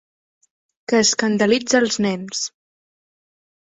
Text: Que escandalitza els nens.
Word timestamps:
Que 0.93 1.03
escandalitza 1.05 1.85
els 1.87 2.01
nens. 2.09 2.45